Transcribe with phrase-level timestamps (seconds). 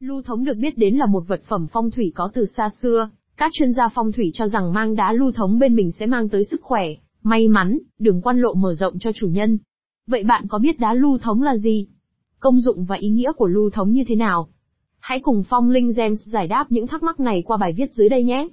[0.00, 3.10] Lưu thống được biết đến là một vật phẩm phong thủy có từ xa xưa,
[3.36, 6.28] các chuyên gia phong thủy cho rằng mang đá lưu thống bên mình sẽ mang
[6.28, 6.88] tới sức khỏe,
[7.22, 9.58] may mắn, đường quan lộ mở rộng cho chủ nhân.
[10.06, 11.86] Vậy bạn có biết đá lưu thống là gì?
[12.40, 14.48] Công dụng và ý nghĩa của lưu thống như thế nào?
[14.98, 18.08] Hãy cùng Phong Linh Gems giải đáp những thắc mắc này qua bài viết dưới
[18.08, 18.48] đây nhé.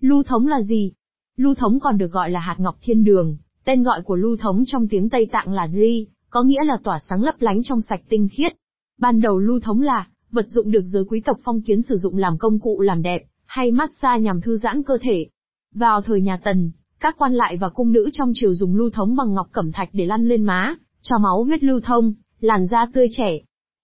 [0.00, 0.92] Lưu thống là gì?
[1.36, 4.62] Lưu thống còn được gọi là hạt ngọc thiên đường, tên gọi của lưu thống
[4.66, 8.00] trong tiếng Tây Tạng là Dri, có nghĩa là tỏa sáng lấp lánh trong sạch
[8.08, 8.52] tinh khiết.
[8.98, 12.16] Ban đầu lưu thống là vật dụng được giới quý tộc phong kiến sử dụng
[12.16, 15.26] làm công cụ làm đẹp, hay massage nhằm thư giãn cơ thể.
[15.74, 19.16] Vào thời nhà Tần, các quan lại và cung nữ trong triều dùng lưu thống
[19.16, 22.86] bằng ngọc cẩm thạch để lăn lên má, cho máu huyết lưu thông, làn da
[22.92, 23.38] tươi trẻ.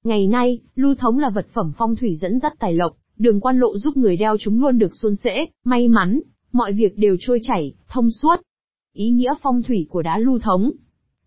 [0.05, 3.59] Ngày nay, lưu thống là vật phẩm phong thủy dẫn dắt tài lộc, đường quan
[3.59, 6.21] lộ giúp người đeo chúng luôn được suôn sẻ, may mắn,
[6.53, 8.37] mọi việc đều trôi chảy, thông suốt.
[8.95, 10.71] Ý nghĩa phong thủy của đá lưu thống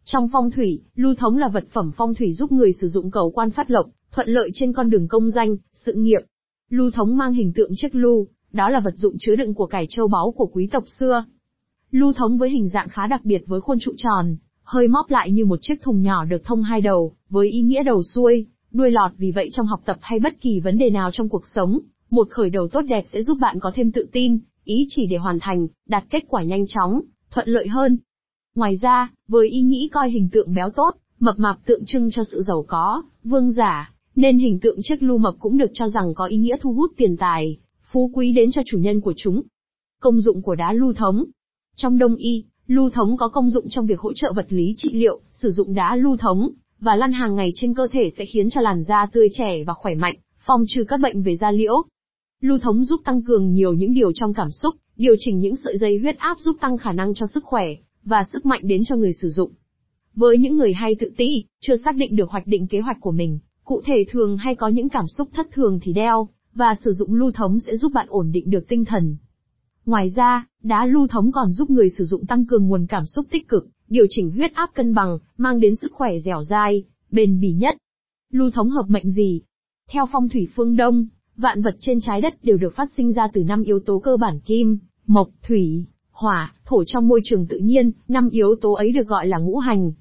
[0.04, 3.32] trong phong thủy, lưu thống là vật phẩm phong thủy giúp người sử dụng cầu
[3.32, 6.20] quan phát lộc, thuận lợi trên con đường công danh, sự nghiệp.
[6.70, 9.86] Lưu thống mang hình tượng chiếc lưu, đó là vật dụng chứa đựng của cải
[9.90, 11.26] châu báu của quý tộc xưa.
[11.92, 15.32] Lưu thống với hình dạng khá đặc biệt với khuôn trụ tròn, hơi móp lại
[15.32, 18.92] như một chiếc thùng nhỏ được thông hai đầu, với ý nghĩa đầu xuôi, đuôi
[18.92, 21.80] lọt vì vậy trong học tập hay bất kỳ vấn đề nào trong cuộc sống,
[22.10, 25.18] một khởi đầu tốt đẹp sẽ giúp bạn có thêm tự tin, ý chỉ để
[25.18, 27.98] hoàn thành, đạt kết quả nhanh chóng, thuận lợi hơn.
[28.56, 32.24] Ngoài ra, với ý nghĩ coi hình tượng béo tốt, mập mạp tượng trưng cho
[32.24, 36.14] sự giàu có, vương giả, nên hình tượng chiếc lưu mập cũng được cho rằng
[36.16, 37.58] có ý nghĩa thu hút tiền tài,
[37.92, 39.42] phú quý đến cho chủ nhân của chúng.
[40.02, 41.26] Công dụng của đá lưu thống
[41.76, 44.90] Trong đông y, lưu thống có công dụng trong việc hỗ trợ vật lý trị
[44.94, 48.50] liệu, sử dụng đá lưu thống, và lăn hàng ngày trên cơ thể sẽ khiến
[48.50, 51.74] cho làn da tươi trẻ và khỏe mạnh, phòng trừ các bệnh về da liễu.
[52.42, 55.78] Lưu thống giúp tăng cường nhiều những điều trong cảm xúc, điều chỉnh những sợi
[55.78, 57.68] dây huyết áp giúp tăng khả năng cho sức khỏe,
[58.06, 59.52] và sức mạnh đến cho người sử dụng.
[60.16, 63.12] Với những người hay tự ti, chưa xác định được hoạch định kế hoạch của
[63.12, 66.92] mình, cụ thể thường hay có những cảm xúc thất thường thì đeo, và sử
[66.92, 69.18] dụng lưu thống sẽ giúp bạn ổn định được tinh thần.
[69.86, 73.26] Ngoài ra, đá lưu thống còn giúp người sử dụng tăng cường nguồn cảm xúc
[73.32, 77.40] tích cực, điều chỉnh huyết áp cân bằng, mang đến sức khỏe dẻo dai, bền
[77.40, 77.78] bỉ nhất.
[78.32, 79.42] Lưu thống hợp mệnh gì?
[79.90, 81.08] Theo phong thủy phương Đông,
[81.38, 84.18] vạn vật trên trái đất đều được phát sinh ra từ năm yếu tố cơ
[84.18, 85.86] bản kim, mộc, thủy,
[86.22, 89.58] hỏa, thổ trong môi trường tự nhiên, năm yếu tố ấy được gọi là ngũ
[89.58, 89.92] hành.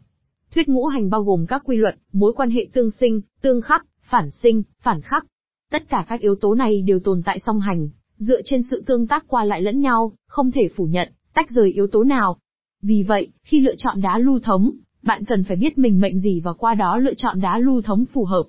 [0.55, 3.87] Thuyết ngũ hành bao gồm các quy luật, mối quan hệ tương sinh, tương khắc,
[4.03, 5.27] phản sinh, phản khắc.
[5.71, 9.07] Tất cả các yếu tố này đều tồn tại song hành, dựa trên sự tương
[9.07, 12.37] tác qua lại lẫn nhau, không thể phủ nhận, tách rời yếu tố nào.
[12.83, 14.71] Vì vậy, khi lựa chọn đá lưu thống,
[15.03, 18.05] bạn cần phải biết mình mệnh gì và qua đó lựa chọn đá lưu thống
[18.13, 18.45] phù hợp.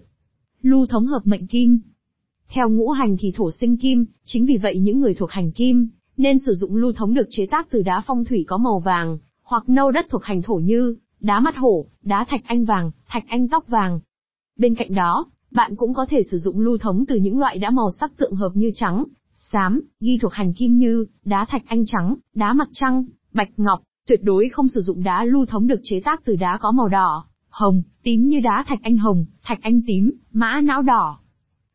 [0.62, 1.80] Lưu thống hợp mệnh kim.
[2.50, 5.90] Theo ngũ hành thì thổ sinh kim, chính vì vậy những người thuộc hành kim,
[6.22, 9.18] nên sử dụng lưu thống được chế tác từ đá phong thủy có màu vàng,
[9.44, 13.24] hoặc nâu đất thuộc hành thổ như, đá mắt hổ, đá thạch anh vàng, thạch
[13.28, 14.00] anh tóc vàng.
[14.58, 17.70] Bên cạnh đó, bạn cũng có thể sử dụng lưu thống từ những loại đá
[17.70, 21.84] màu sắc tượng hợp như trắng, xám, ghi thuộc hành kim như, đá thạch anh
[21.86, 25.80] trắng, đá mặt trăng, bạch ngọc, tuyệt đối không sử dụng đá lưu thống được
[25.84, 29.60] chế tác từ đá có màu đỏ, hồng, tím như đá thạch anh hồng, thạch
[29.62, 31.20] anh tím, mã não đỏ.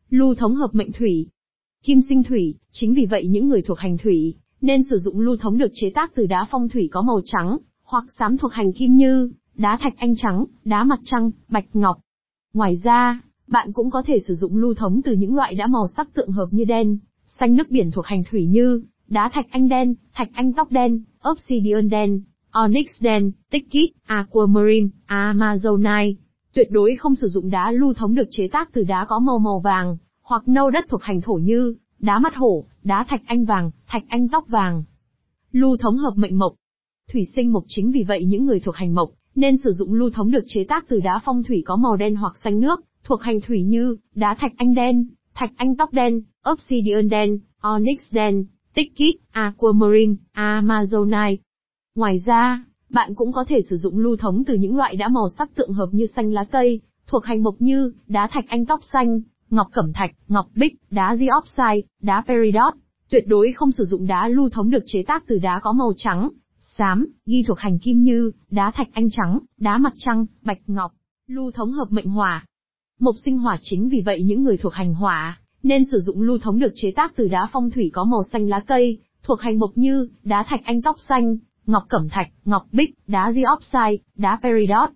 [0.09, 1.29] Lưu thống hợp mệnh thủy.
[1.83, 5.37] Kim sinh thủy, chính vì vậy những người thuộc hành thủy, nên sử dụng lưu
[5.37, 8.73] thống được chế tác từ đá phong thủy có màu trắng, hoặc xám thuộc hành
[8.73, 11.97] kim như, đá thạch anh trắng, đá mặt trăng, bạch ngọc.
[12.53, 15.87] Ngoài ra, bạn cũng có thể sử dụng lưu thống từ những loại đá màu
[15.97, 19.69] sắc tượng hợp như đen, xanh nước biển thuộc hành thủy như, đá thạch anh
[19.69, 22.21] đen, thạch anh tóc đen, obsidian đen,
[22.51, 26.15] onyx đen, tích kít, aquamarine, amazonite.
[26.53, 29.39] Tuyệt đối không sử dụng đá lưu thống được chế tác từ đá có màu
[29.39, 33.45] màu vàng, hoặc nâu đất thuộc hành thổ như, đá mắt hổ, đá thạch anh
[33.45, 34.83] vàng, thạch anh tóc vàng.
[35.51, 36.53] Lưu thống hợp mệnh mộc.
[37.11, 40.09] Thủy sinh mộc chính vì vậy những người thuộc hành mộc, nên sử dụng lưu
[40.09, 43.21] thống được chế tác từ đá phong thủy có màu đen hoặc xanh nước, thuộc
[43.21, 46.21] hành thủy như, đá thạch anh đen, thạch anh tóc đen,
[46.51, 51.37] obsidian đen, onyx đen, tích kích, aquamarine, amazonite.
[51.95, 55.29] Ngoài ra, bạn cũng có thể sử dụng lưu thống từ những loại đá màu
[55.37, 58.79] sắc tượng hợp như xanh lá cây, thuộc hành mộc như, đá thạch anh tóc
[58.93, 62.73] xanh, ngọc cẩm thạch, ngọc bích, đá diopside, đá peridot.
[63.09, 65.93] Tuyệt đối không sử dụng đá lưu thống được chế tác từ đá có màu
[65.97, 66.29] trắng,
[66.59, 70.91] xám, ghi thuộc hành kim như, đá thạch anh trắng, đá mặt trăng, bạch ngọc.
[71.27, 72.45] Lưu thống hợp mệnh hỏa.
[72.99, 76.39] Mộc sinh hỏa chính vì vậy những người thuộc hành hỏa, nên sử dụng lưu
[76.39, 79.59] thống được chế tác từ đá phong thủy có màu xanh lá cây, thuộc hành
[79.59, 84.39] mộc như, đá thạch anh tóc xanh, ngọc cẩm thạch, ngọc bích, đá diopside, đá
[84.43, 84.89] peridot.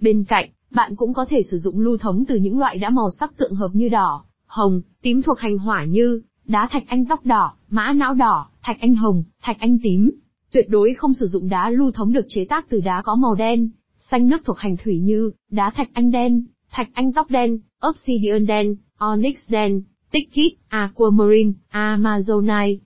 [0.00, 3.10] Bên cạnh, bạn cũng có thể sử dụng lưu thống từ những loại đã màu
[3.10, 7.26] sắc tượng hợp như đỏ, hồng, tím thuộc hành hỏa như, đá thạch anh tóc
[7.26, 10.10] đỏ, mã não đỏ, thạch anh hồng, thạch anh tím.
[10.52, 13.34] Tuyệt đối không sử dụng đá lưu thống được chế tác từ đá có màu
[13.34, 17.58] đen, xanh nước thuộc hành thủy như, đá thạch anh đen, thạch anh tóc đen,
[17.88, 22.78] obsidian đen, onyx đen, tích kít, aquamarine, amazonite.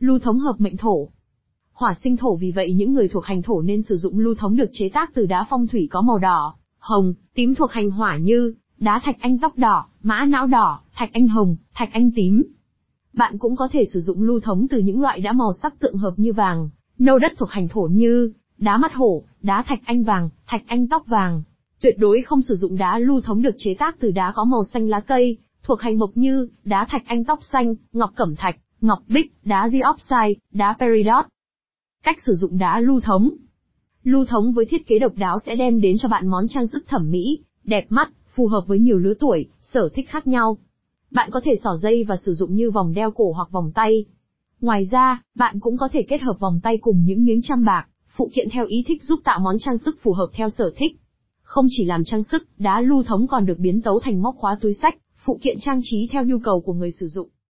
[0.00, 1.08] Lưu thống hợp mệnh thổ.
[1.72, 4.56] Hỏa sinh thổ vì vậy những người thuộc hành thổ nên sử dụng lưu thống
[4.56, 8.16] được chế tác từ đá phong thủy có màu đỏ, hồng, tím thuộc hành hỏa
[8.16, 12.42] như đá thạch anh tóc đỏ, mã não đỏ, thạch anh hồng, thạch anh tím.
[13.12, 15.96] Bạn cũng có thể sử dụng lưu thống từ những loại đã màu sắc tượng
[15.96, 20.04] hợp như vàng, nâu đất thuộc hành thổ như đá mắt hổ, đá thạch anh
[20.04, 21.42] vàng, thạch anh tóc vàng.
[21.80, 24.64] Tuyệt đối không sử dụng đá lưu thống được chế tác từ đá có màu
[24.64, 28.56] xanh lá cây, thuộc hành mộc như đá thạch anh tóc xanh, ngọc cẩm thạch,
[28.80, 31.24] ngọc bích, đá diopside, đá peridot.
[32.04, 33.30] Cách sử dụng đá lưu thống
[34.04, 36.84] Lưu thống với thiết kế độc đáo sẽ đem đến cho bạn món trang sức
[36.88, 40.58] thẩm mỹ, đẹp mắt, phù hợp với nhiều lứa tuổi, sở thích khác nhau.
[41.10, 44.04] Bạn có thể xỏ dây và sử dụng như vòng đeo cổ hoặc vòng tay.
[44.60, 47.86] Ngoài ra, bạn cũng có thể kết hợp vòng tay cùng những miếng trăm bạc,
[48.16, 50.92] phụ kiện theo ý thích giúp tạo món trang sức phù hợp theo sở thích.
[51.42, 54.58] Không chỉ làm trang sức, đá lưu thống còn được biến tấu thành móc khóa
[54.60, 54.94] túi sách,
[55.24, 57.28] phụ kiện trang trí theo nhu cầu của người sử dụng.